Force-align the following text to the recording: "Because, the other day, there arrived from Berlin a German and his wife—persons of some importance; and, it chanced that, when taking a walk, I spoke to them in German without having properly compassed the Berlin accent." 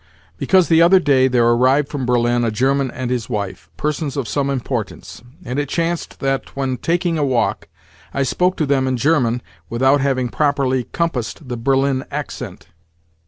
"Because, 0.39 0.67
the 0.67 0.81
other 0.81 0.99
day, 0.99 1.27
there 1.27 1.45
arrived 1.47 1.87
from 1.89 2.07
Berlin 2.07 2.43
a 2.43 2.49
German 2.49 2.89
and 2.89 3.11
his 3.11 3.29
wife—persons 3.29 4.17
of 4.17 4.27
some 4.27 4.49
importance; 4.49 5.21
and, 5.45 5.59
it 5.59 5.69
chanced 5.69 6.19
that, 6.21 6.55
when 6.55 6.77
taking 6.77 7.19
a 7.19 7.23
walk, 7.23 7.67
I 8.11 8.23
spoke 8.23 8.57
to 8.57 8.65
them 8.65 8.87
in 8.87 8.97
German 8.97 9.43
without 9.69 10.01
having 10.01 10.29
properly 10.29 10.85
compassed 10.85 11.47
the 11.49 11.55
Berlin 11.55 12.03
accent." 12.09 12.65